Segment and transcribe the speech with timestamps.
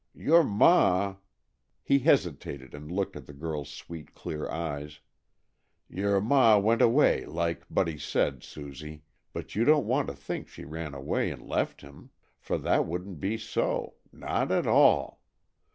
[0.15, 1.17] Your ma"
[1.83, 4.99] he hesitated and looked at the girl's sweet, clear eyes
[5.87, 10.65] "your ma went away, like Buddy said, Susie, but you don't want to think she
[10.65, 12.09] run away and left him,
[12.39, 15.21] for that wouldn't be so, not at all!